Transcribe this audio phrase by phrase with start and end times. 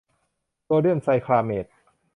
[0.63, 1.65] โซเดียมไซคลาเมต